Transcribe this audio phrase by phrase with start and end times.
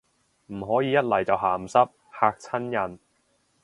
[0.47, 2.99] 唔可以一嚟就鹹濕，嚇親人